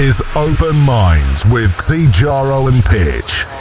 is 0.00 0.22
Open 0.34 0.74
Minds 0.86 1.44
with 1.44 1.70
XiJaro 1.72 2.72
and 2.72 2.82
Pitch. 2.82 3.59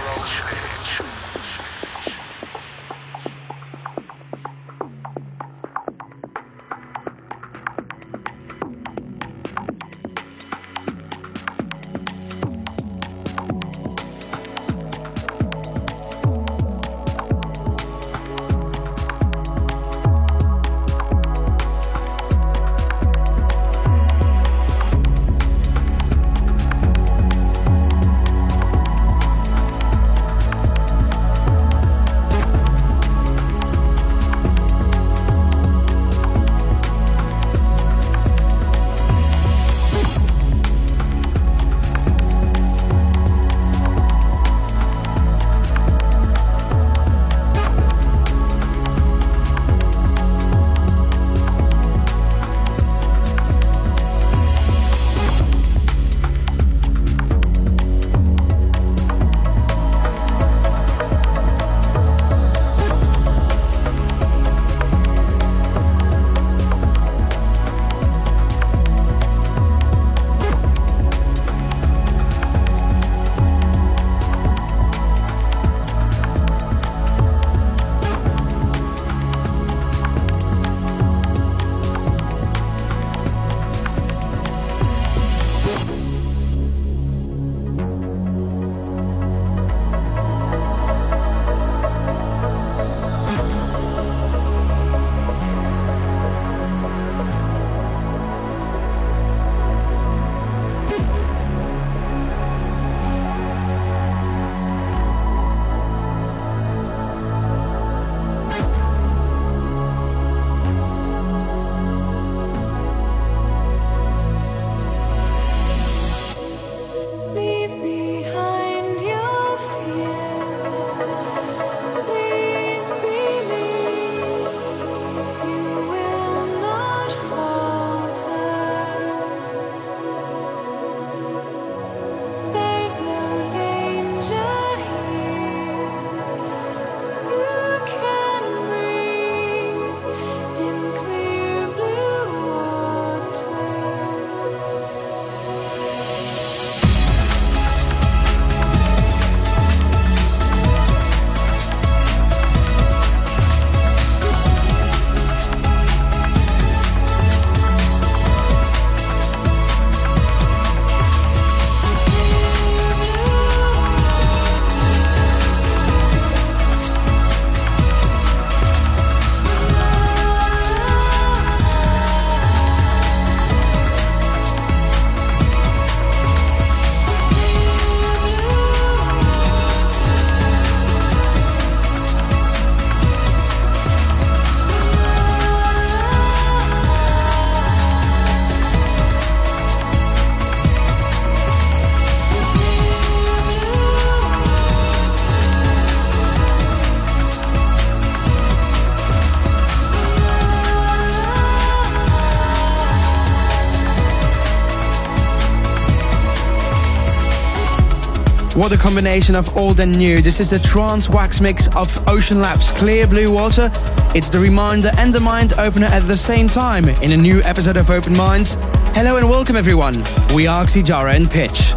What 208.60 208.74
a 208.74 208.78
combination 208.78 209.36
of 209.36 209.56
old 209.56 209.80
and 209.80 209.98
new. 209.98 210.22
This 210.22 210.42
is 210.42 210.50
the 210.50 210.60
trance 210.60 211.08
wax 211.08 211.40
mix 211.40 211.68
of 211.68 211.88
OceanLab's 212.08 212.72
Clear 212.72 213.08
Blue 213.08 213.34
Water. 213.34 213.72
It's 214.14 214.28
the 214.28 214.38
reminder 214.38 214.92
and 214.98 215.16
the 215.16 215.22
mind 215.22 215.54
opener 215.58 215.86
at 215.88 216.02
the 216.10 216.18
same 216.18 216.50
time 216.50 216.90
in 216.90 217.14
a 217.14 217.16
new 217.16 217.42
episode 217.44 217.78
of 217.78 217.90
Open 217.90 218.14
Minds. 218.14 218.58
Hello 218.98 219.16
and 219.16 219.30
welcome 219.30 219.56
everyone. 219.56 219.94
We 220.36 220.46
are 220.46 220.66
XiJaro 220.66 221.16
and 221.16 221.32
Pitch. 221.32 221.72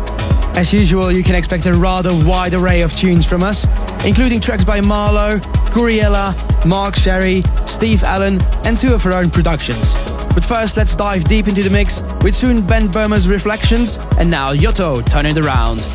As 0.59 0.73
usual, 0.73 1.13
you 1.13 1.23
can 1.23 1.37
expect 1.37 1.67
a 1.67 1.73
rather 1.73 2.13
wide 2.27 2.53
array 2.53 2.83
of 2.83 2.93
tunes 2.97 3.29
from 3.29 3.45
us, 3.45 3.65
including 4.05 4.41
tracks 4.41 4.65
by 4.65 4.81
Marlo, 4.81 5.39
Gouryella, 5.71 6.35
Mark 6.67 6.97
Sherry, 6.97 7.45
Steve 7.65 8.03
Allen, 8.03 8.41
and 8.65 8.77
two 8.77 8.93
of 8.93 9.07
our 9.07 9.15
own 9.15 9.31
productions. 9.31 9.95
But 10.35 10.45
first, 10.45 10.77
let's 10.77 10.97
dive 10.97 11.23
deep 11.27 11.47
into 11.47 11.63
the 11.63 11.71
mix 11.71 12.03
with 12.25 12.35
soon 12.35 12.61
Ben 12.67 12.89
Böhmer's 12.89 13.29
Reflections, 13.29 13.99
and 14.19 14.29
now 14.29 14.53
Yotto, 14.53 15.09
Turn 15.09 15.27
It 15.27 15.39
Around. 15.39 15.87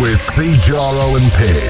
With 0.00 0.18
XiJaro 0.20 1.16
and 1.20 1.30
Pitch. 1.34 1.69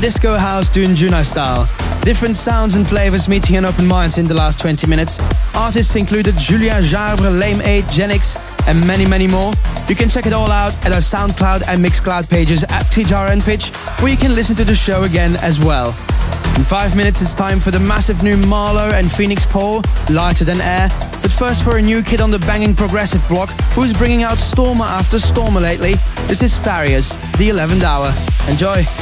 Disco 0.00 0.38
house 0.38 0.70
to 0.70 0.82
Anjuna 0.82 1.24
style. 1.24 1.68
Different 2.00 2.34
sounds 2.34 2.74
and 2.74 2.88
flavors 2.88 3.28
meeting 3.28 3.56
in 3.56 3.66
open 3.66 3.86
minds 3.86 4.16
in 4.16 4.24
the 4.24 4.32
last 4.32 4.58
20 4.58 4.86
minutes. 4.86 5.18
Artists 5.54 5.94
included 5.94 6.36
Julien 6.38 6.82
Jabre, 6.82 7.38
Lane 7.38 7.60
8, 7.60 7.84
Genix, 7.84 8.36
and 8.66 8.84
many, 8.86 9.04
many 9.04 9.28
more. 9.28 9.52
You 9.88 9.94
can 9.94 10.08
check 10.08 10.24
it 10.24 10.32
all 10.32 10.50
out 10.50 10.74
at 10.86 10.92
our 10.92 11.00
SoundCloud 11.00 11.68
and 11.68 11.84
Mixcloud 11.84 12.30
pages 12.30 12.64
at 12.64 12.84
XiJaro 12.86 13.44
Pitch, 13.44 13.68
where 14.00 14.10
you 14.10 14.16
can 14.16 14.34
listen 14.34 14.56
to 14.56 14.64
the 14.64 14.74
show 14.74 15.02
again 15.02 15.36
as 15.42 15.60
well. 15.60 15.88
In 16.56 16.64
five 16.64 16.96
minutes, 16.96 17.20
it's 17.20 17.34
time 17.34 17.60
for 17.60 17.70
the 17.70 17.80
massive 17.80 18.22
new 18.22 18.36
MaRLo 18.36 18.94
and 18.94 19.12
Phoenix 19.12 19.44
Paul, 19.44 19.82
Lighter 20.08 20.44
Than 20.44 20.62
Air. 20.62 20.88
But 21.20 21.30
first, 21.30 21.62
for 21.62 21.76
a 21.76 21.82
new 21.82 22.02
kid 22.02 22.22
on 22.22 22.30
the 22.30 22.38
banging 22.40 22.74
progressive 22.74 23.26
block 23.28 23.50
who's 23.74 23.92
bringing 23.92 24.22
out 24.22 24.38
Stormer 24.38 24.84
after 24.84 25.18
Stormer 25.18 25.60
lately. 25.60 25.94
This 26.26 26.42
is 26.42 26.56
Farius, 26.56 27.16
the 27.36 27.50
11th 27.50 27.82
hour. 27.82 28.14
Enjoy! 28.48 28.99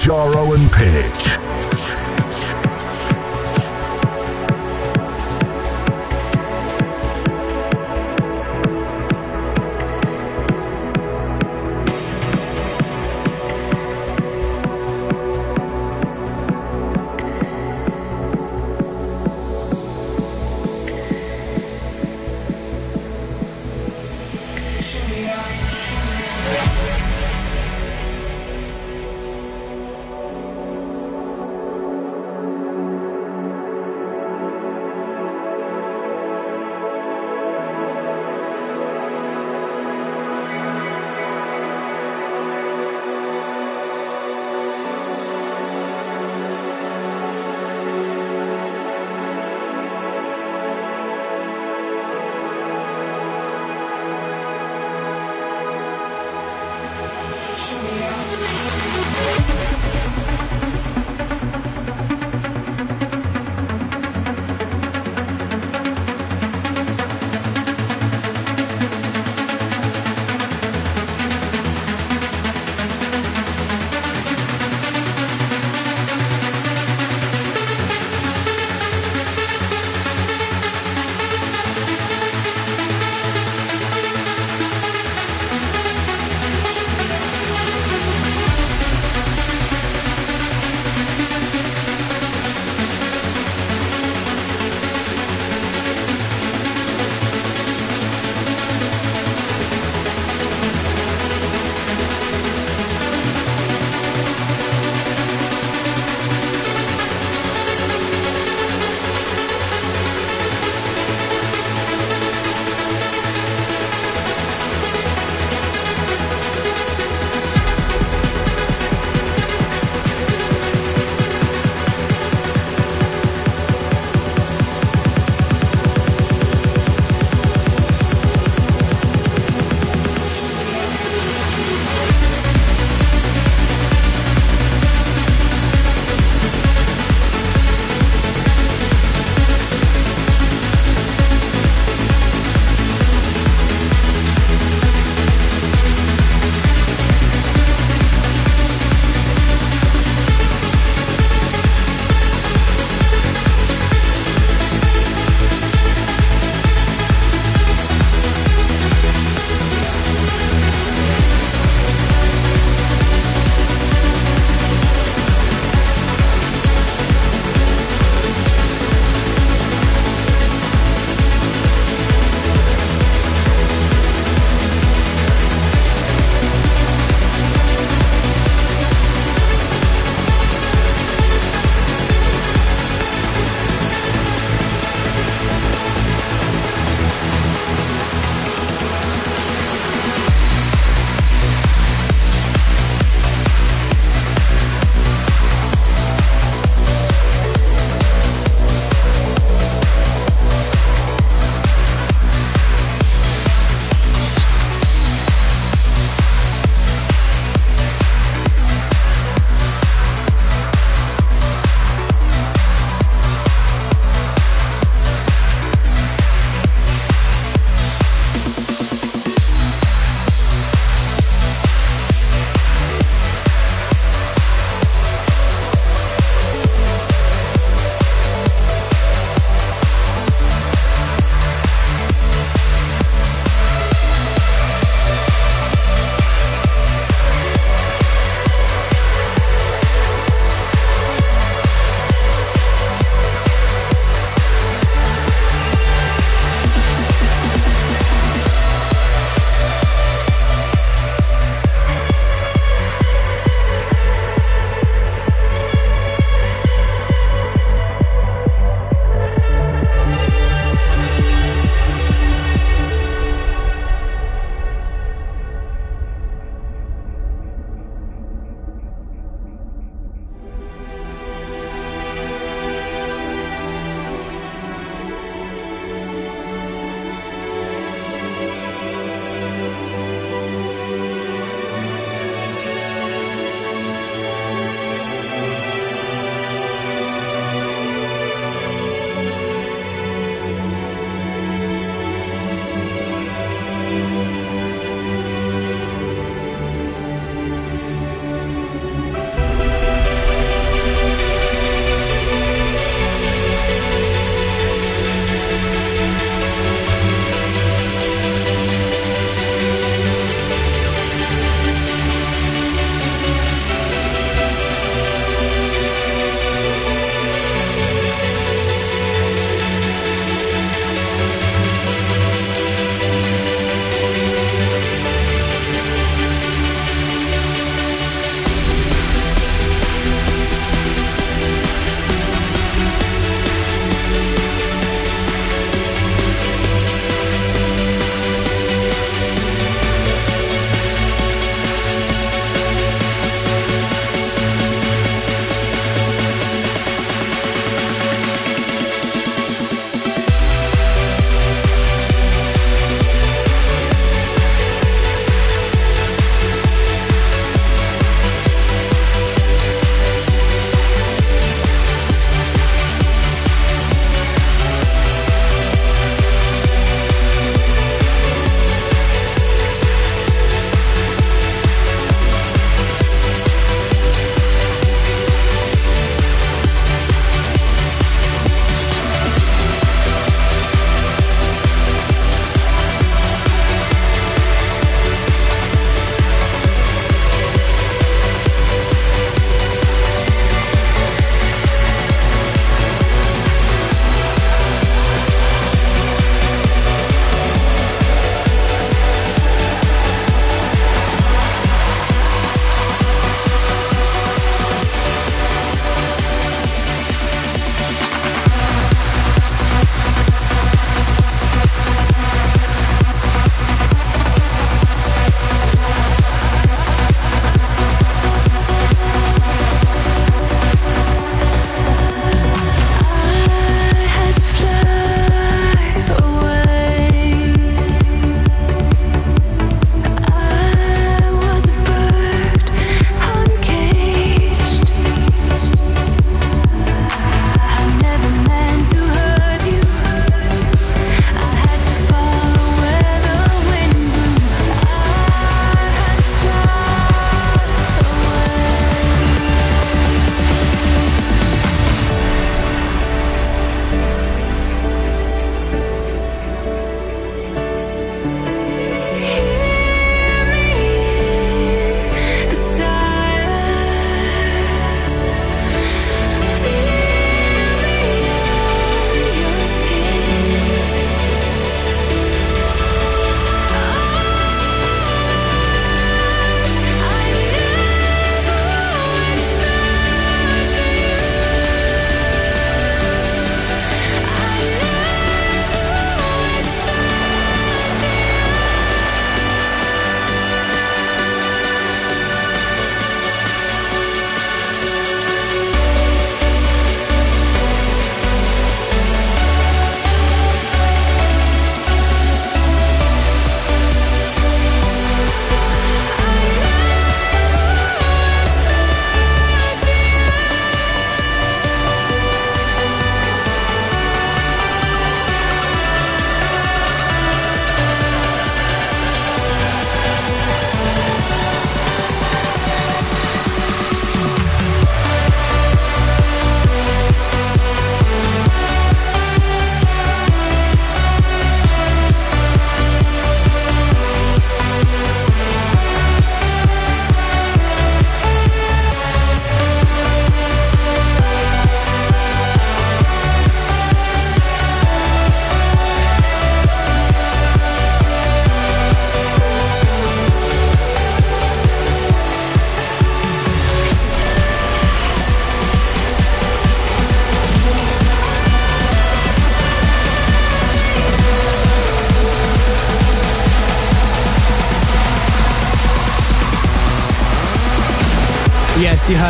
XiJaro 0.00 0.54
and 0.54 0.72
Pitch. 0.72 1.49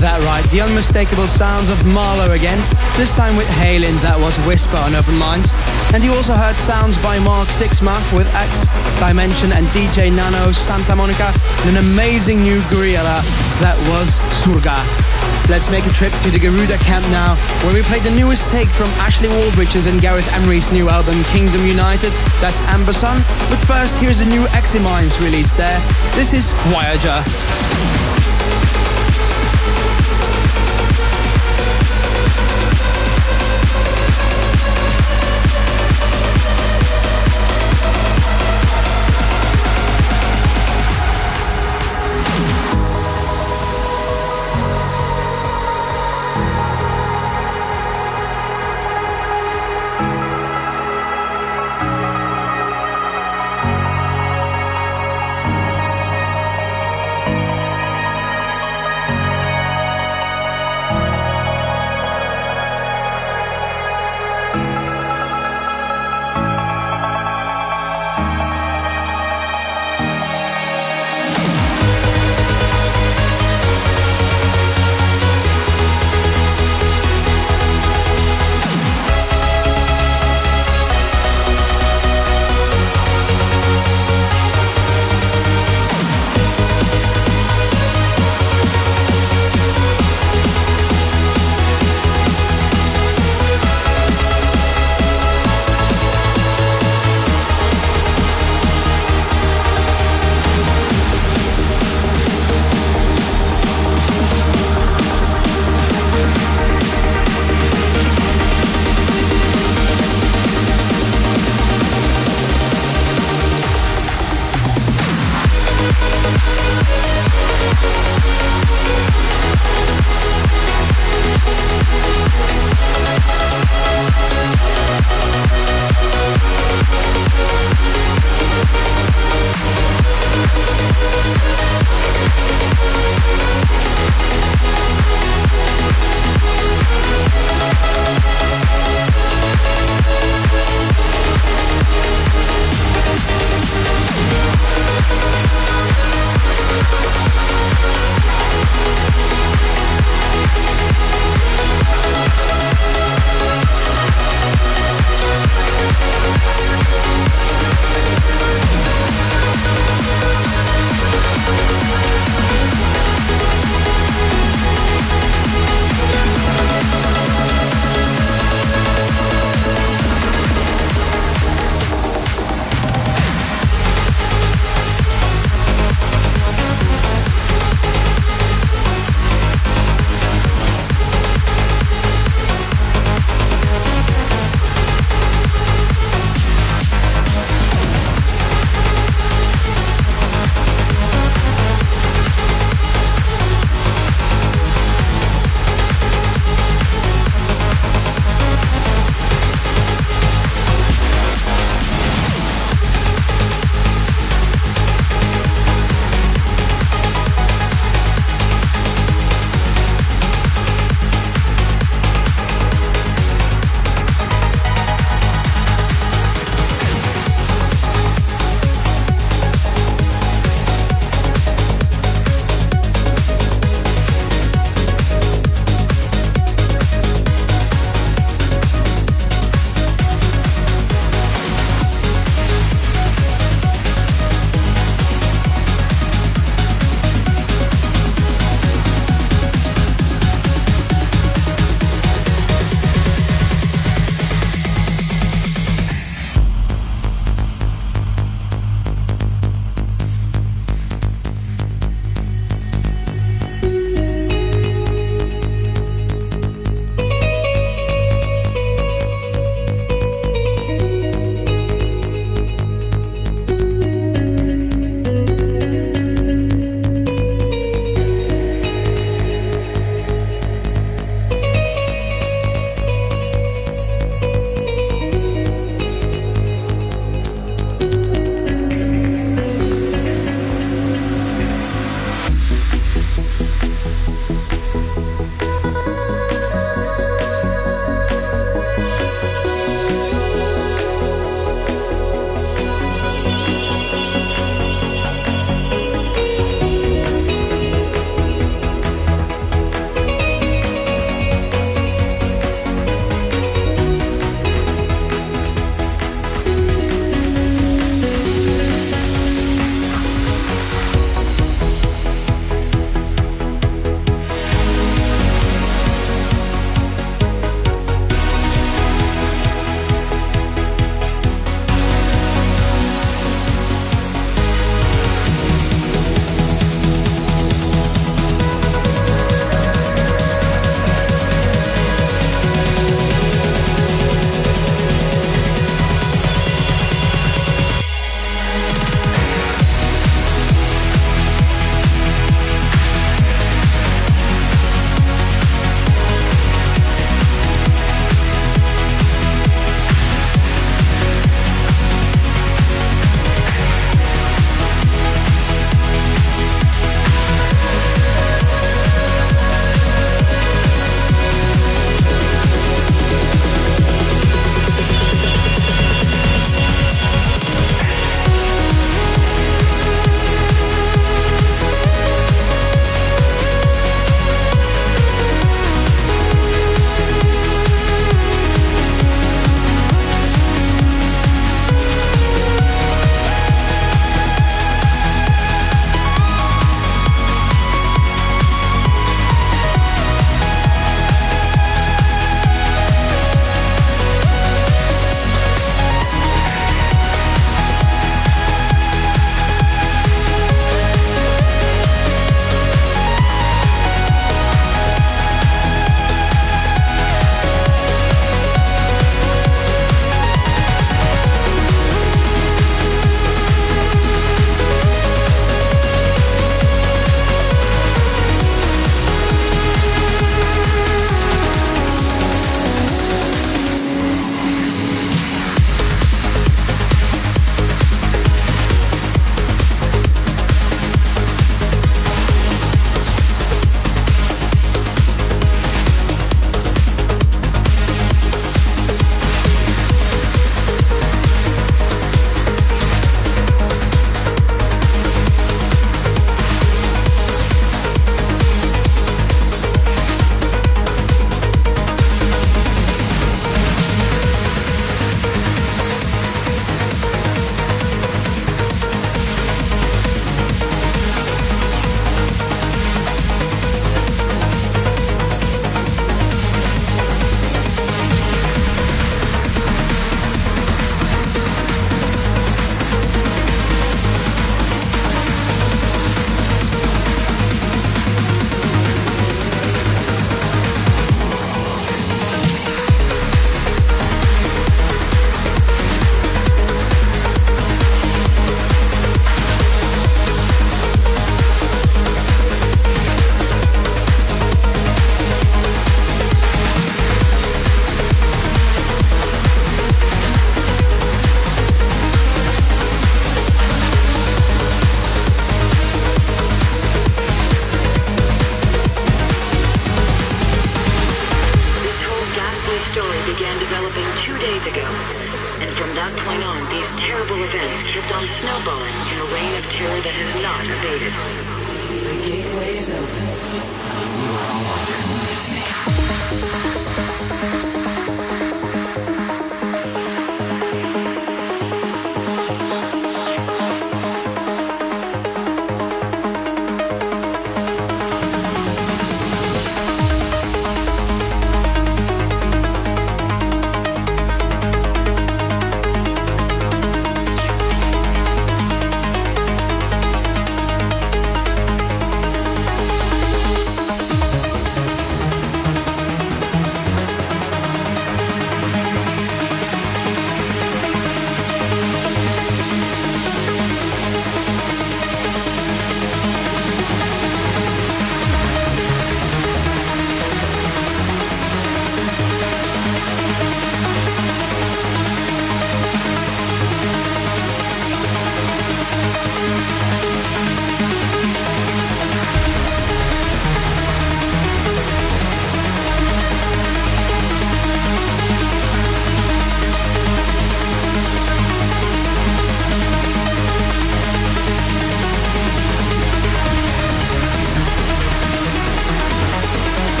That 0.00 0.24
right. 0.24 0.42
The 0.50 0.64
unmistakable 0.64 1.28
sounds 1.28 1.68
of 1.68 1.76
MaRLo 1.84 2.34
again, 2.34 2.58
this 2.96 3.12
time 3.12 3.36
with 3.36 3.46
HALIENE, 3.60 3.94
that 4.00 4.18
was 4.18 4.34
Whisper 4.48 4.80
on 4.80 4.96
Open 4.96 5.14
Minds. 5.20 5.52
And 5.92 6.02
you 6.02 6.10
also 6.16 6.32
heard 6.32 6.56
sounds 6.56 6.96
by 7.04 7.20
Mark 7.20 7.46
Sixma 7.52 7.92
with 8.10 8.26
X, 8.34 8.66
Dimension 8.98 9.52
and 9.52 9.62
DJ 9.70 10.08
Nano, 10.10 10.50
Santa 10.50 10.96
Monica, 10.96 11.30
and 11.62 11.76
an 11.76 11.84
amazing 11.92 12.40
new 12.42 12.58
Gouryella, 12.72 13.20
that 13.60 13.76
was 13.92 14.16
Surga. 14.42 14.74
Let's 15.52 15.68
make 15.68 15.84
a 15.86 15.94
trip 15.94 16.10
to 16.24 16.34
the 16.34 16.40
Garuda 16.40 16.80
camp 16.82 17.04
now, 17.12 17.36
where 17.62 17.76
we 17.76 17.84
play 17.86 18.00
the 18.00 18.16
newest 18.16 18.48
take 18.48 18.72
from 18.72 18.88
Ashley 18.96 19.28
Wallbridge's 19.28 19.86
and 19.86 20.00
Gareth 20.00 20.26
Emery's 20.40 20.72
new 20.72 20.88
album 20.88 21.14
Kingdom 21.30 21.62
United, 21.68 22.10
that's 22.40 22.64
Amberson. 22.72 23.20
But 23.52 23.60
first, 23.68 24.00
here's 24.00 24.24
a 24.24 24.26
new 24.26 24.48
Eximinds 24.56 25.20
release 25.20 25.52
there. 25.52 25.78
This 26.16 26.32
is 26.32 26.50
Voyager. 26.72 27.91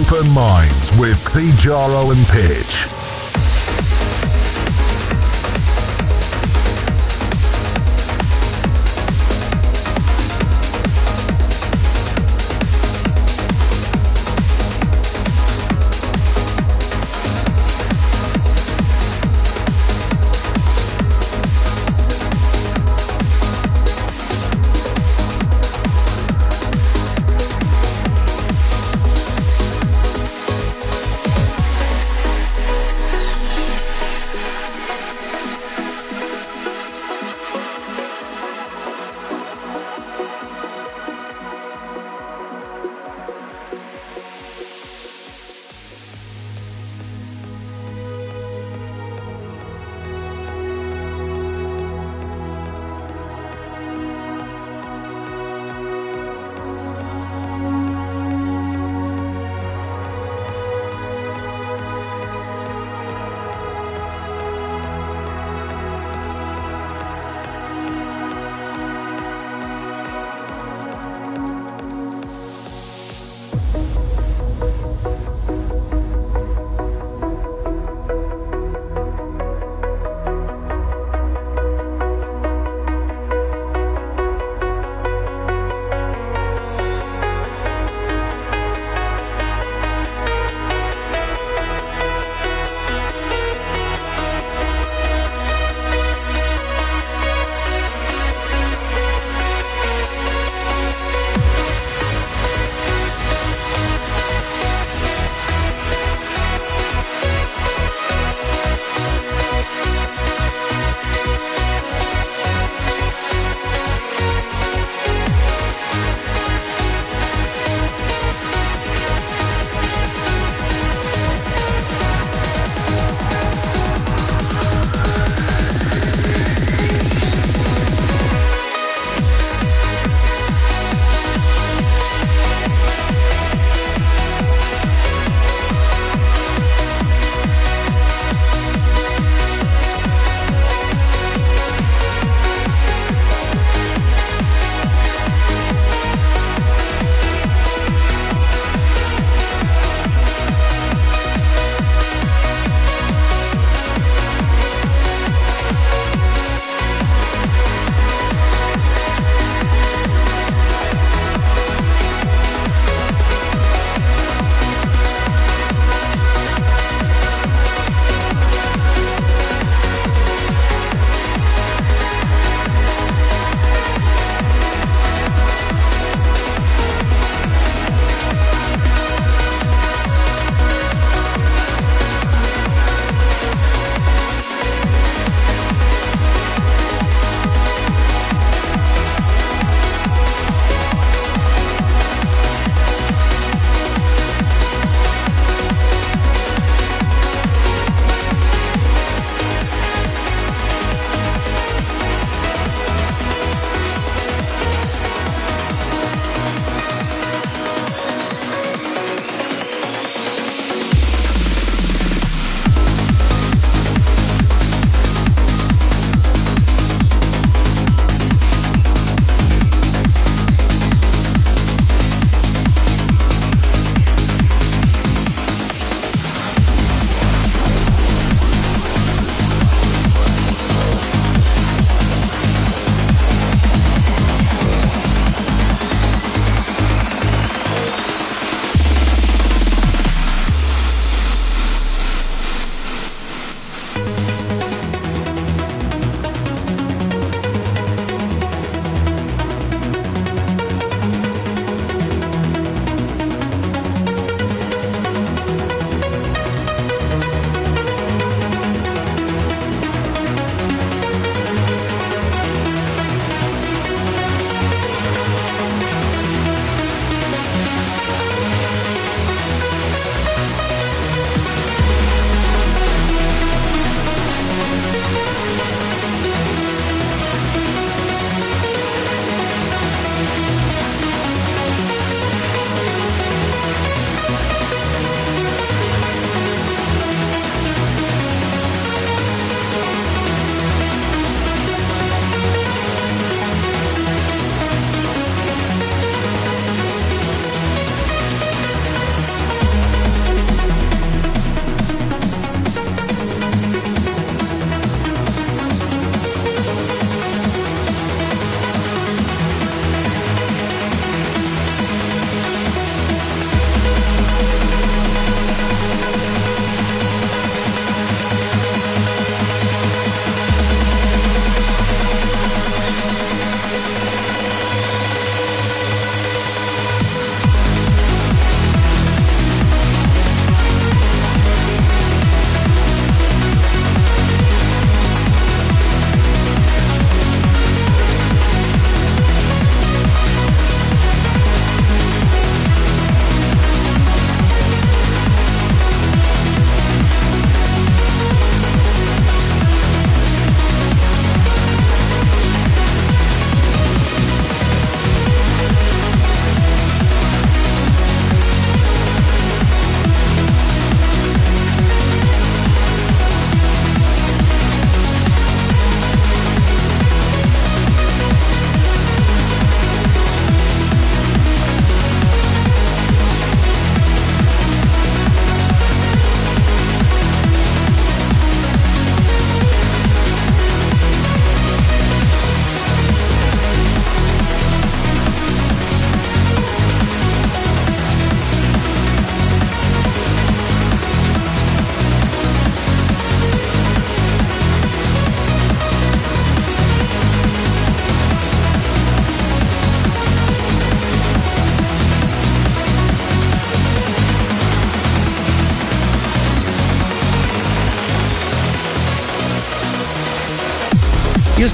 Open 0.00 0.32
Minds 0.32 0.98
with 0.98 1.16
XiJaro 1.26 2.10
and 2.12 2.26
Pitch. 2.28 2.89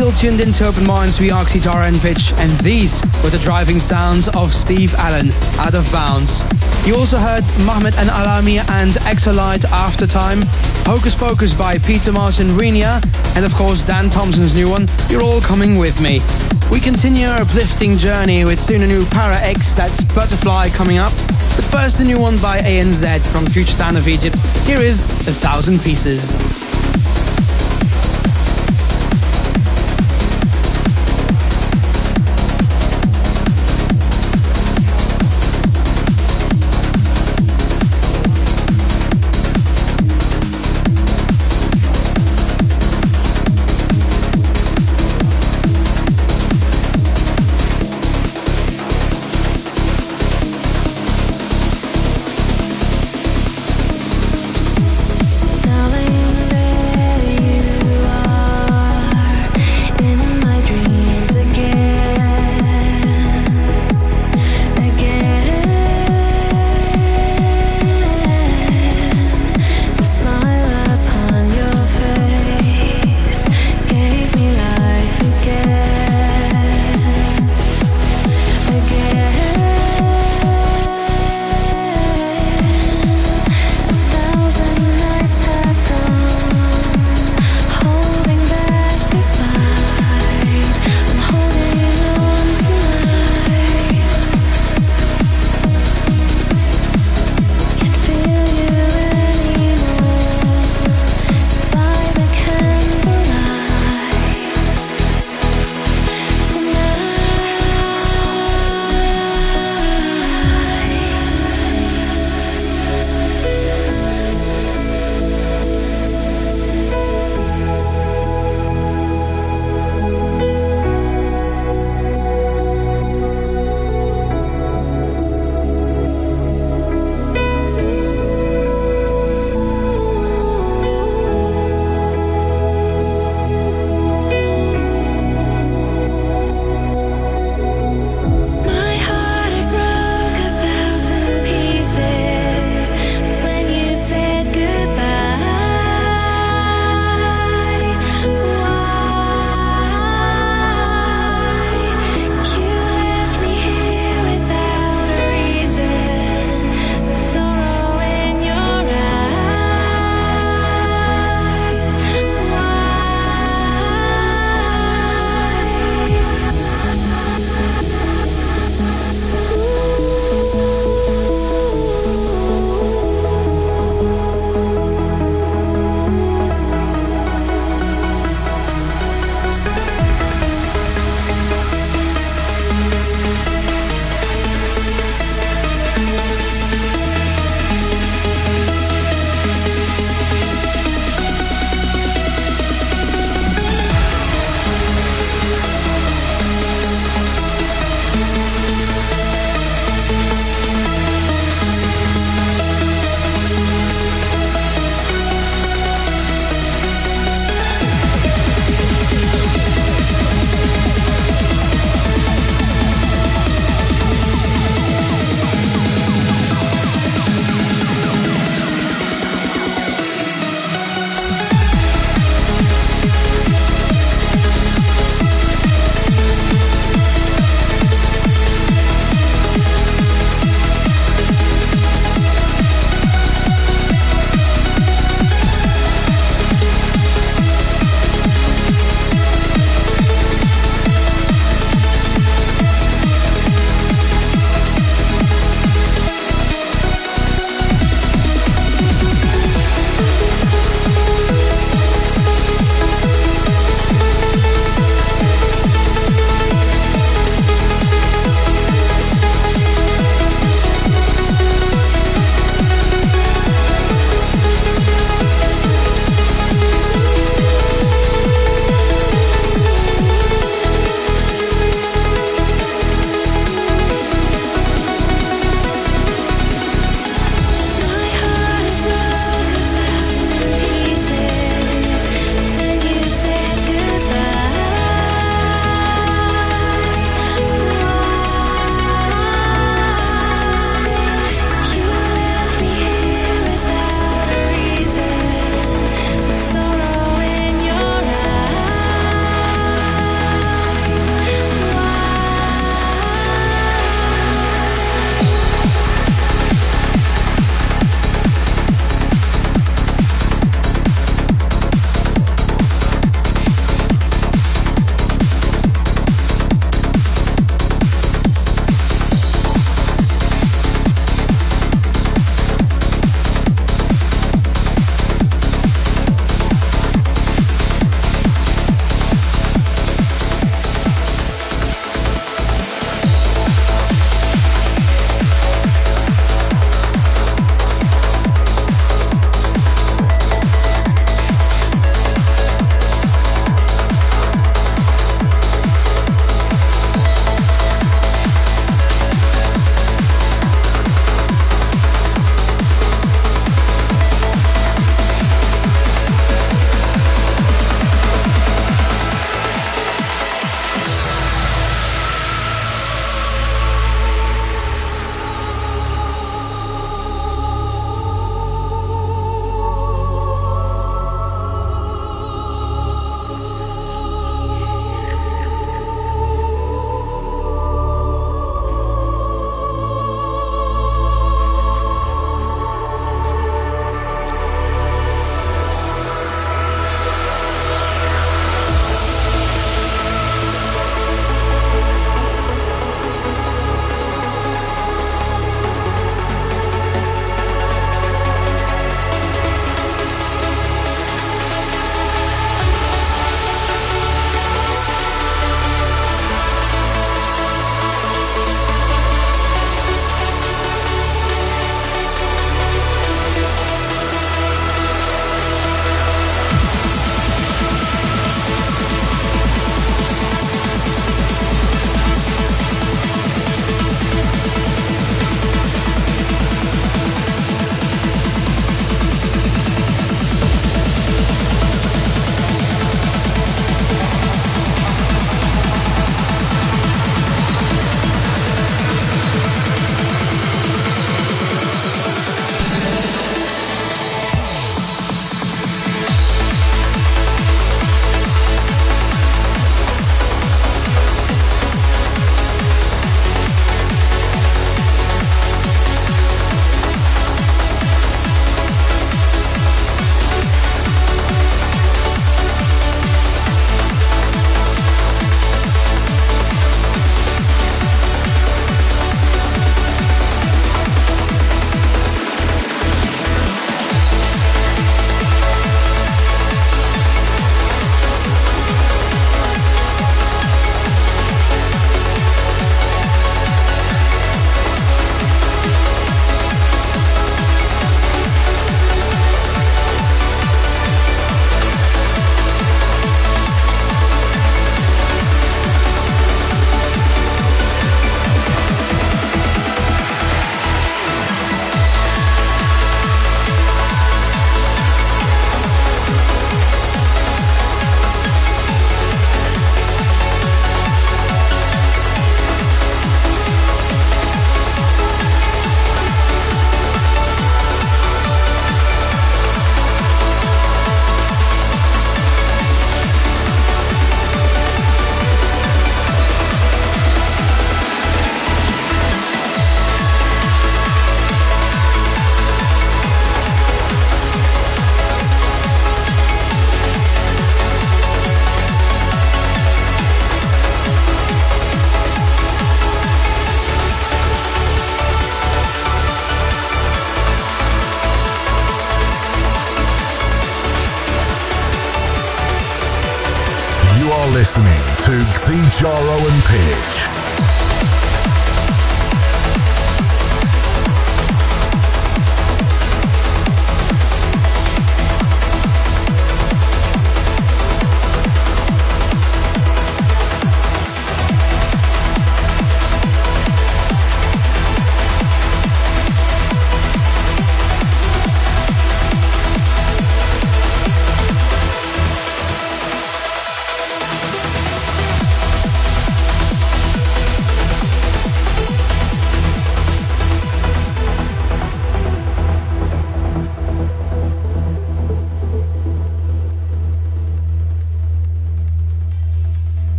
Still 0.00 0.12
tuned 0.12 0.40
into 0.40 0.66
Open 0.66 0.86
Minds, 0.86 1.20
we 1.20 1.30
are 1.30 1.44
XiJaro 1.44 1.86
and 1.86 2.00
Pitch, 2.00 2.32
and 2.38 2.50
these 2.60 3.02
were 3.22 3.28
the 3.28 3.38
driving 3.38 3.78
sounds 3.78 4.28
of 4.28 4.50
Steve 4.50 4.94
Allen, 4.94 5.30
Out 5.58 5.74
of 5.74 5.92
Bounds. 5.92 6.40
You 6.86 6.96
also 6.96 7.18
heard 7.18 7.44
Mohamed 7.66 7.96
and 7.96 8.08
Alami 8.08 8.66
and 8.70 8.96
Exolite 9.04 9.66
After 9.66 10.06
Time, 10.06 10.40
Hocus 10.88 11.14
Pocus 11.14 11.52
by 11.52 11.76
Peter 11.76 12.12
Martin 12.12 12.46
Renia, 12.56 13.04
and 13.36 13.44
of 13.44 13.54
course 13.54 13.82
Dan 13.82 14.08
Thompson's 14.08 14.54
new 14.54 14.70
one, 14.70 14.88
You're 15.10 15.22
All 15.22 15.42
Coming 15.42 15.76
With 15.76 16.00
Me. 16.00 16.22
We 16.70 16.80
continue 16.80 17.26
our 17.26 17.42
uplifting 17.42 17.98
journey 17.98 18.46
with 18.46 18.58
soon 18.58 18.80
a 18.80 18.86
new 18.86 19.04
Para 19.04 19.36
X, 19.36 19.74
that's 19.74 20.02
Butterfly 20.02 20.70
coming 20.70 20.96
up. 20.96 21.12
But 21.56 21.68
first 21.68 22.00
a 22.00 22.04
new 22.04 22.18
one 22.18 22.38
by 22.38 22.60
ANZ 22.60 23.20
from 23.26 23.44
Future 23.44 23.72
Sound 23.72 23.98
of 23.98 24.08
Egypt. 24.08 24.36
Here 24.64 24.80
is 24.80 25.02
A 25.28 25.32
Thousand 25.32 25.78
Pieces. 25.82 26.59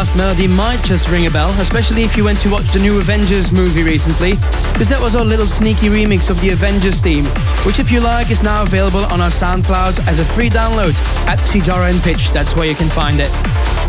Last 0.00 0.16
melody 0.16 0.48
might 0.48 0.82
just 0.82 1.10
ring 1.10 1.26
a 1.26 1.30
bell, 1.30 1.50
especially 1.60 2.02
if 2.04 2.16
you 2.16 2.24
went 2.24 2.38
to 2.38 2.48
watch 2.48 2.64
the 2.72 2.78
new 2.78 2.96
Avengers 2.96 3.52
movie 3.52 3.82
recently, 3.82 4.32
because 4.72 4.88
that 4.88 4.98
was 4.98 5.14
our 5.14 5.26
little 5.26 5.46
sneaky 5.46 5.92
remix 5.92 6.30
of 6.30 6.40
the 6.40 6.48
Avengers 6.56 7.02
theme, 7.02 7.26
which 7.68 7.78
if 7.78 7.92
you 7.92 8.00
like 8.00 8.30
is 8.30 8.42
now 8.42 8.62
available 8.62 9.04
on 9.12 9.20
our 9.20 9.28
SoundCloud 9.28 10.00
as 10.08 10.18
a 10.18 10.24
free 10.24 10.48
download 10.48 10.96
at 11.28 11.36
and 11.44 12.00
Pitch, 12.00 12.30
that's 12.30 12.56
where 12.56 12.64
you 12.64 12.74
can 12.74 12.88
find 12.88 13.20
it. 13.20 13.28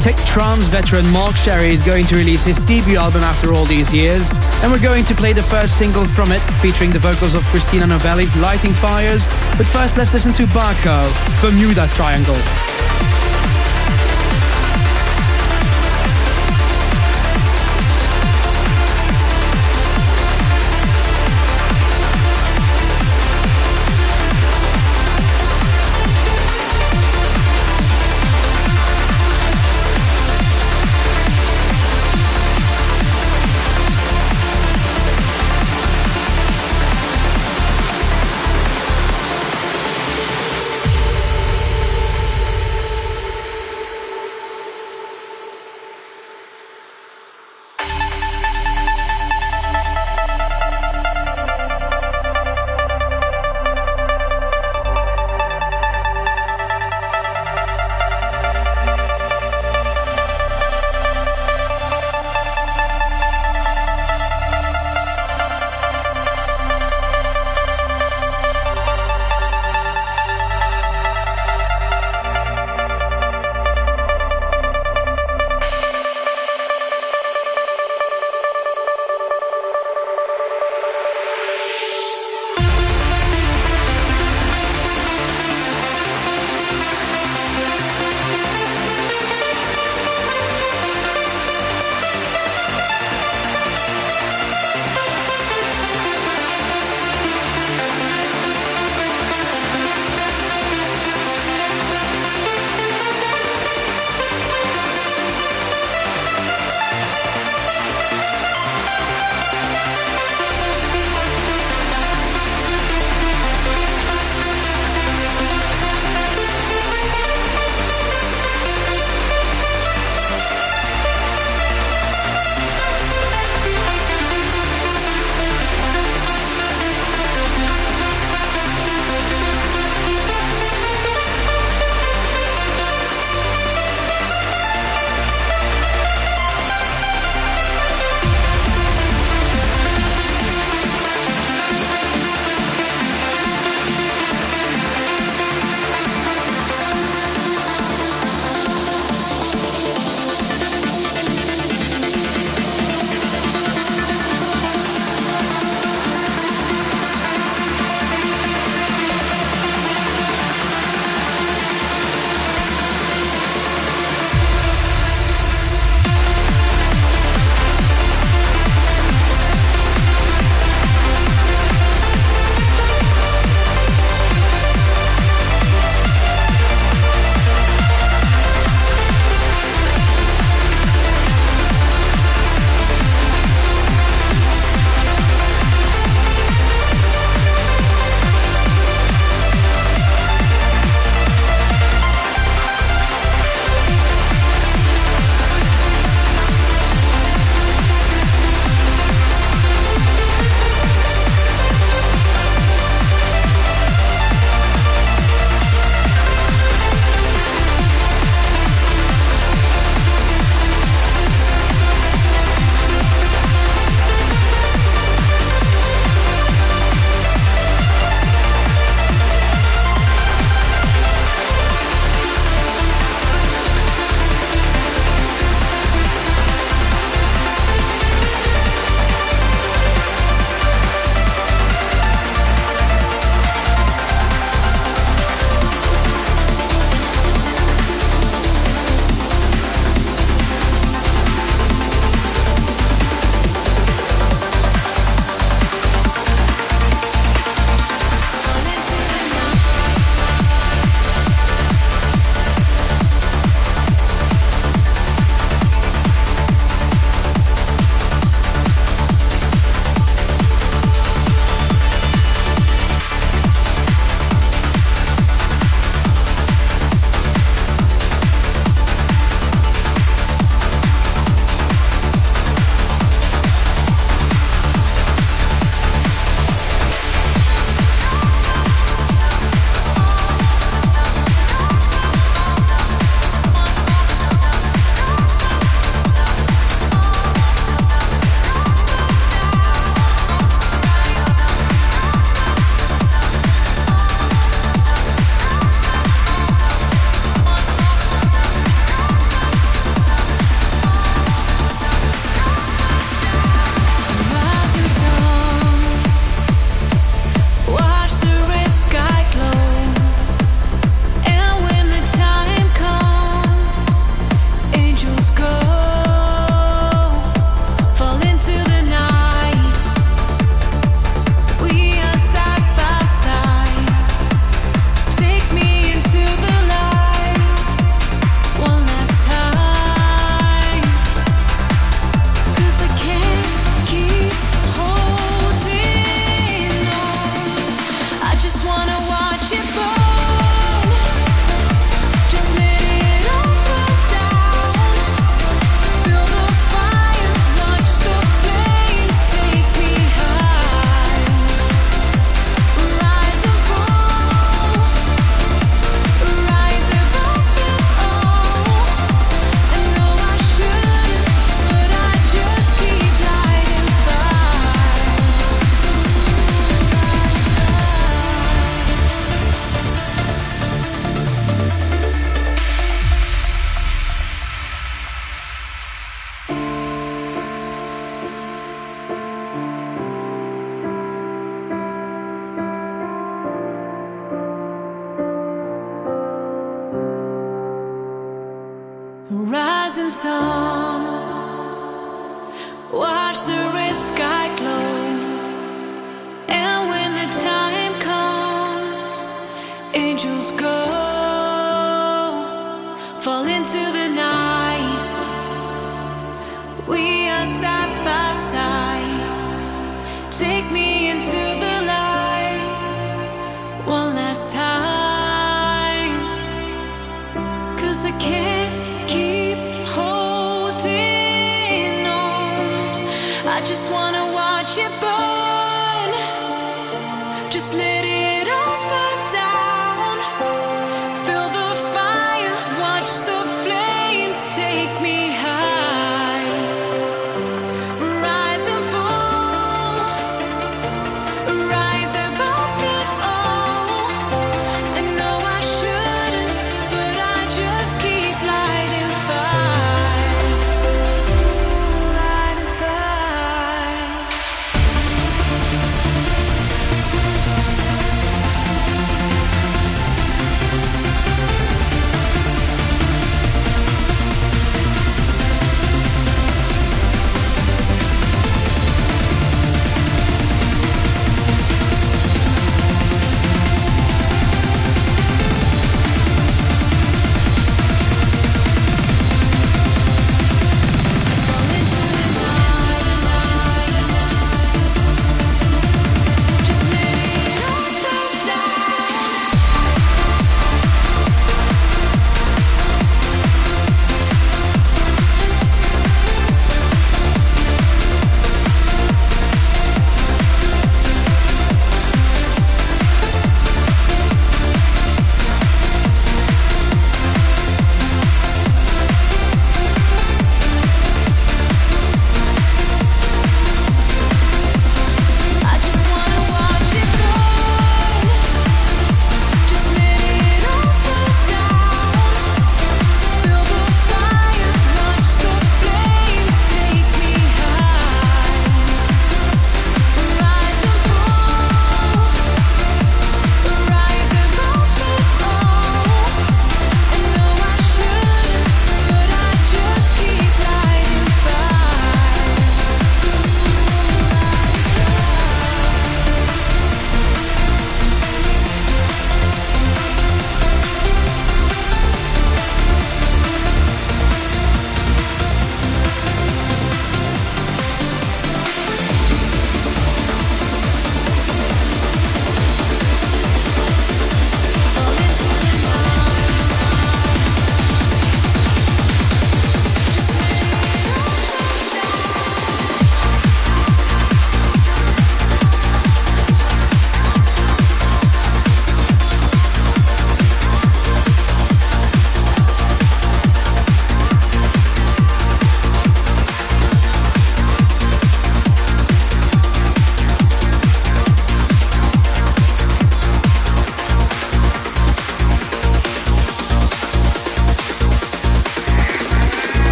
Tech 0.00 0.16
veteran 0.72 1.04
Mark 1.12 1.36
Sherry 1.36 1.74
is 1.74 1.82
going 1.82 2.06
to 2.06 2.16
release 2.16 2.42
his 2.42 2.56
debut 2.60 2.96
album 2.96 3.20
after 3.20 3.52
all 3.52 3.66
these 3.66 3.92
years, 3.92 4.30
and 4.64 4.72
we're 4.72 4.80
going 4.80 5.04
to 5.04 5.14
play 5.14 5.34
the 5.34 5.44
first 5.44 5.76
single 5.76 6.06
from 6.06 6.32
it, 6.32 6.40
featuring 6.64 6.88
the 6.88 7.04
vocals 7.04 7.34
of 7.34 7.44
Christina 7.52 7.86
Novelli, 7.86 8.24
Lighting 8.40 8.72
Fires. 8.72 9.26
But 9.60 9.66
first, 9.66 9.98
let's 9.98 10.14
listen 10.14 10.32
to 10.40 10.48
Baco, 10.56 11.04
Bermuda 11.44 11.86
Triangle. 11.92 12.40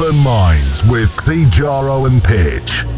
Open 0.00 0.16
Minds 0.16 0.82
with 0.84 1.10
XiJaro 1.16 2.06
and 2.06 2.24
Pitch. 2.24 2.89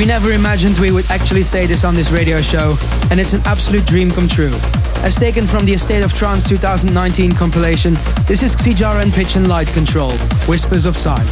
We 0.00 0.06
never 0.06 0.32
imagined 0.32 0.78
we 0.78 0.92
would 0.92 1.04
actually 1.10 1.42
say 1.42 1.66
this 1.66 1.84
on 1.84 1.94
this 1.94 2.10
radio 2.10 2.40
show, 2.40 2.74
and 3.10 3.20
it's 3.20 3.34
an 3.34 3.42
absolute 3.44 3.84
dream 3.84 4.10
come 4.10 4.28
true. 4.28 4.54
As 5.04 5.14
taken 5.14 5.46
from 5.46 5.66
the 5.66 5.74
A 5.74 5.78
State 5.78 6.02
of 6.02 6.14
Trance 6.14 6.42
2019 6.48 7.32
compilation, 7.32 7.92
this 8.26 8.42
is 8.42 8.56
XiJaro 8.56 9.02
and 9.02 9.12
Pitch 9.12 9.36
and 9.36 9.46
Light 9.46 9.68
Control, 9.68 10.10
Whispers 10.48 10.86
of 10.86 10.96
Time. 10.96 11.26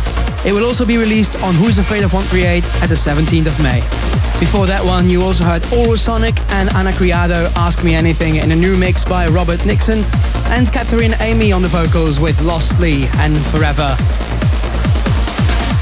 It 0.44 0.52
will 0.52 0.66
also 0.66 0.84
be 0.84 0.98
released 0.98 1.42
on 1.42 1.54
Who's 1.54 1.78
Afraid 1.78 2.02
of 2.02 2.12
138 2.12 2.62
at 2.82 2.90
the 2.90 2.94
17th 2.94 3.46
of 3.46 3.58
May. 3.62 3.80
Before 4.38 4.66
that 4.66 4.84
one, 4.84 5.08
you 5.08 5.22
also 5.22 5.44
heard 5.44 5.62
Aurosonic 5.72 6.38
and 6.50 6.68
Ana 6.74 6.92
Criado 6.92 7.50
Ask 7.56 7.82
Me 7.82 7.94
Anything 7.94 8.36
in 8.36 8.52
a 8.52 8.56
new 8.56 8.76
mix 8.76 9.02
by 9.02 9.28
Robert 9.28 9.64
Nickson, 9.64 10.04
and 10.52 10.70
Catherine 10.70 11.14
Amy 11.20 11.52
on 11.52 11.62
the 11.62 11.68
vocals 11.68 12.20
with 12.20 12.38
Lost 12.42 12.78
Lee 12.80 13.06
and 13.14 13.34
Forever. 13.46 13.96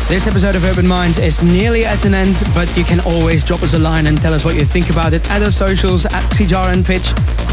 This 0.09 0.29
episode 0.29 0.55
of 0.55 0.65
Open 0.65 0.87
Minds 0.87 1.19
is 1.19 1.43
nearly 1.43 1.85
at 1.85 2.05
an 2.05 2.15
end, 2.15 2.41
but 2.55 2.75
you 2.77 2.85
can 2.85 3.01
always 3.01 3.43
drop 3.43 3.65
us 3.65 3.75
a 3.75 3.79
line 3.79 4.07
and 4.07 4.17
tell 4.17 4.33
us 4.33 4.45
what 4.45 4.55
you 4.55 4.65
think 4.65 4.89
about 4.89 5.13
it 5.13 5.29
at 5.33 5.43
our 5.43 5.51
socials 5.51 6.07
at 6.07 6.23
XiJaro 6.31 6.73
and 6.73 6.87
Pitch, 6.87 7.11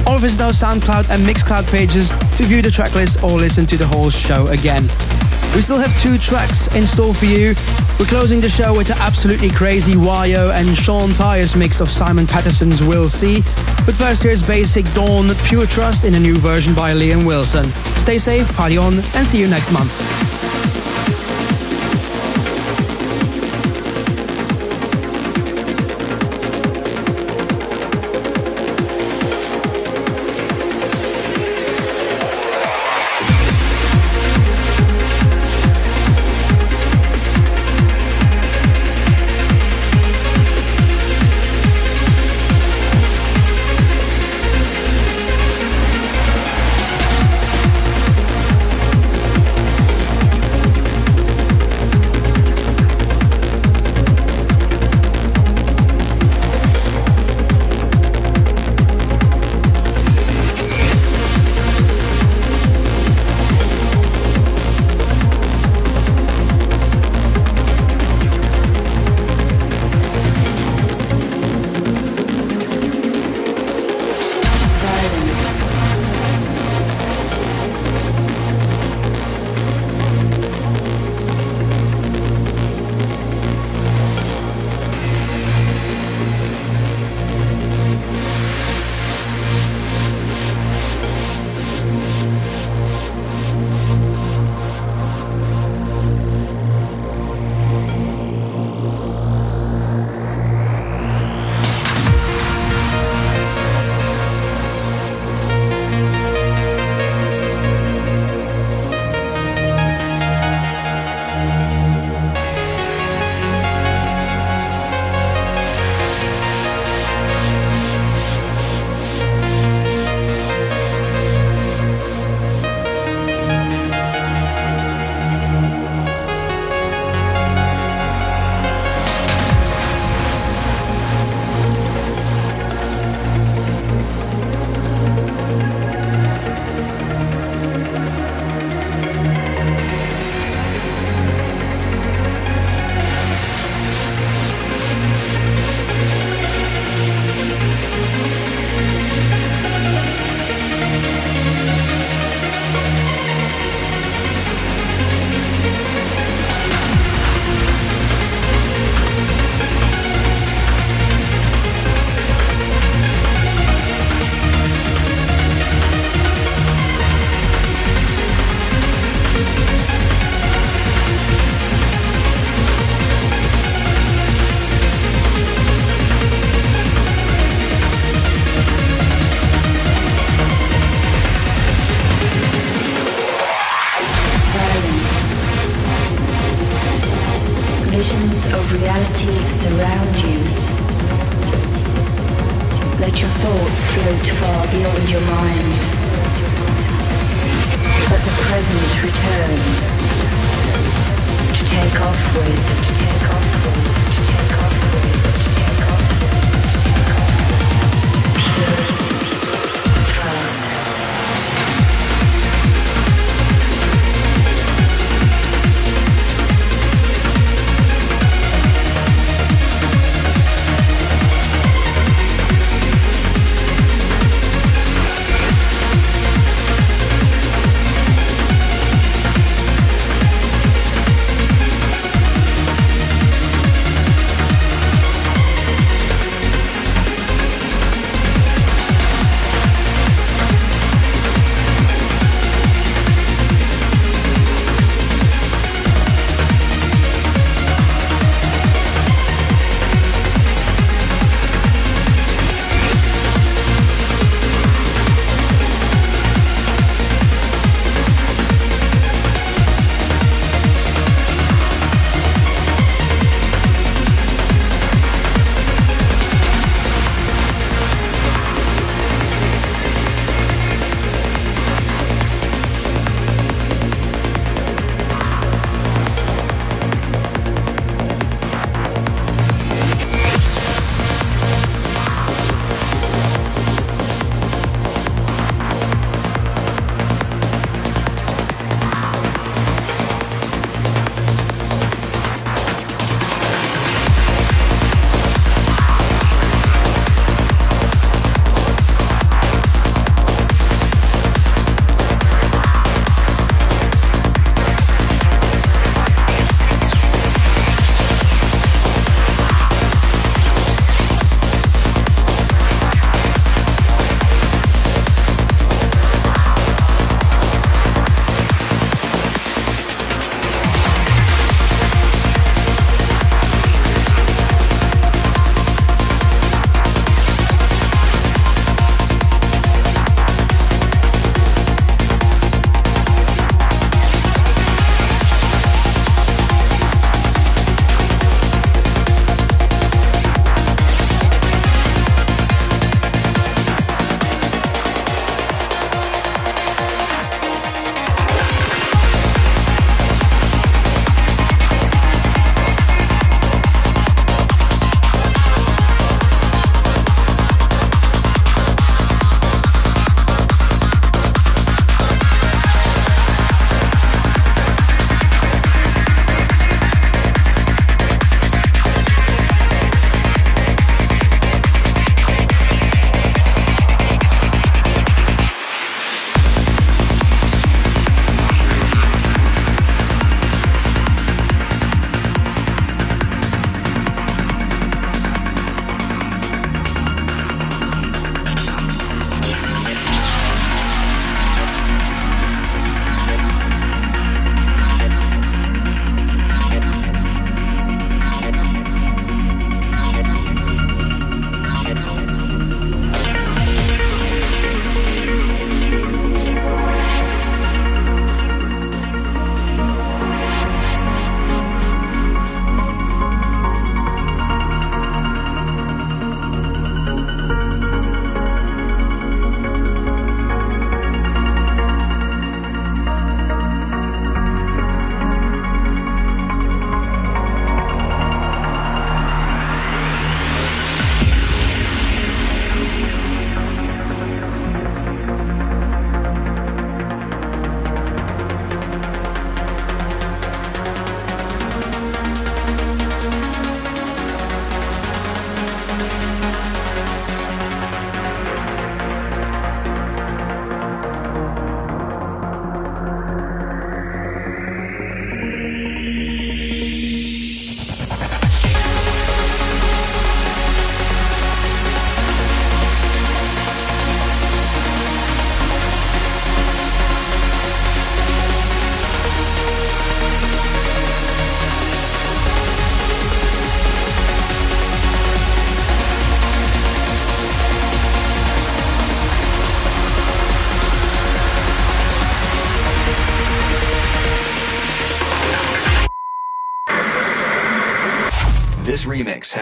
or 0.07 0.19
visit 0.19 0.39
our 0.39 0.51
SoundCloud 0.51 1.09
and 1.09 1.25
Mixcloud 1.25 1.65
pages 1.71 2.09
to 2.37 2.43
view 2.43 2.61
the 2.61 2.69
tracklist 2.69 3.23
or 3.23 3.39
listen 3.39 3.65
to 3.65 3.75
the 3.75 3.87
whole 3.87 4.11
show 4.11 4.45
again. 4.47 4.83
We 5.55 5.61
still 5.61 5.79
have 5.79 5.99
two 5.99 6.19
tracks 6.19 6.67
in 6.75 6.85
store 6.85 7.15
for 7.15 7.25
you. 7.25 7.55
We're 7.99 8.05
closing 8.05 8.39
the 8.39 8.49
show 8.49 8.77
with 8.77 8.91
an 8.91 8.97
absolutely 8.99 9.49
crazy 9.49 9.93
WHYO 9.93 10.53
and 10.53 10.77
Sean 10.77 11.09
Tyas 11.09 11.55
mix 11.55 11.81
of 11.81 11.89
Simon 11.89 12.27
Patterson's 12.27 12.83
We'll 12.83 13.09
See. 13.09 13.41
But 13.83 13.95
first 13.95 14.21
here's 14.21 14.43
Basic 14.43 14.85
Dawn, 14.93 15.33
Pure 15.45 15.67
Trust 15.67 16.05
in 16.05 16.13
a 16.13 16.19
new 16.19 16.35
version 16.35 16.75
by 16.75 16.93
Liam 16.93 17.25
Wilson. 17.25 17.65
Stay 17.97 18.19
safe, 18.19 18.55
party 18.55 18.77
on, 18.77 18.93
and 18.93 19.25
see 19.25 19.39
you 19.39 19.47
next 19.47 19.71
month. 19.71 20.32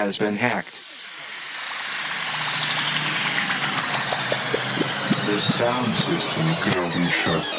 Has 0.01 0.17
been 0.17 0.35
hacked. 0.35 0.81
The 5.27 5.37
sound 5.39 5.85
system 5.85 6.73
gonna 6.73 6.95
be 6.95 7.11
shut 7.11 7.50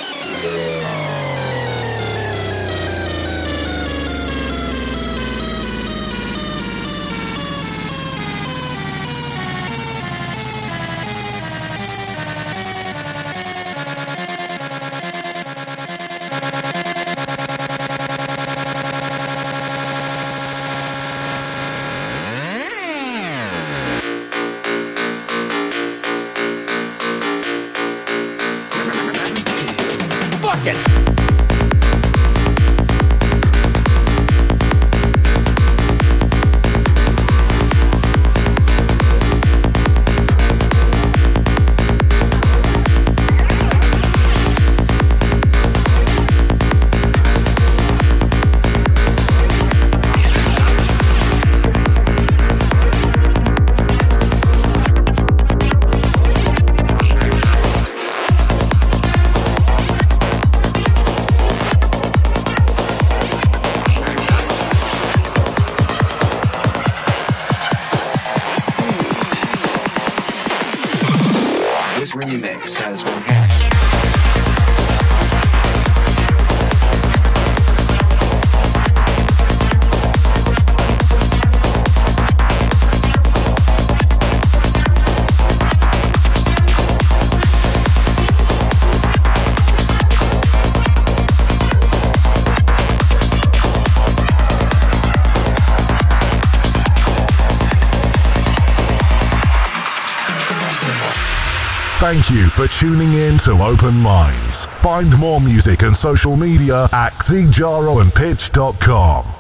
Thank 102.13 102.29
you 102.29 102.45
for 102.51 102.69
tuning 102.69 103.15
in 103.15 103.39
to 103.39 103.53
Open 103.53 103.95
Minds. 103.95 104.67
Find 104.67 105.19
more 105.19 105.41
music 105.41 105.81
and 105.81 105.97
social 105.97 106.37
media 106.37 106.87
at 106.93 107.15
xijaroandpitch.com. 107.15 109.32